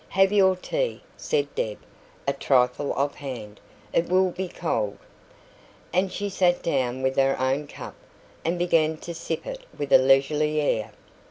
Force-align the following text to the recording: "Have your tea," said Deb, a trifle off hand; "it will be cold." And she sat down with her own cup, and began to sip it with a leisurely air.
"Have 0.09 0.31
your 0.33 0.55
tea," 0.55 1.01
said 1.15 1.53
Deb, 1.53 1.77
a 2.27 2.33
trifle 2.33 2.91
off 2.93 3.13
hand; 3.13 3.59
"it 3.93 4.09
will 4.09 4.31
be 4.31 4.47
cold." 4.47 4.97
And 5.93 6.11
she 6.11 6.27
sat 6.27 6.63
down 6.63 7.03
with 7.03 7.17
her 7.17 7.39
own 7.39 7.67
cup, 7.67 7.93
and 8.43 8.57
began 8.57 8.97
to 8.97 9.13
sip 9.13 9.45
it 9.45 9.63
with 9.77 9.93
a 9.93 9.99
leisurely 9.99 10.59
air. 10.59 10.91